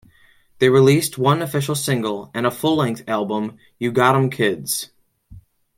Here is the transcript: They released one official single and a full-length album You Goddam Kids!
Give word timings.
They 0.57 0.67
released 0.67 1.19
one 1.19 1.43
official 1.43 1.75
single 1.75 2.31
and 2.33 2.47
a 2.47 2.49
full-length 2.49 3.03
album 3.07 3.59
You 3.77 3.91
Goddam 3.91 4.31
Kids! 4.31 4.89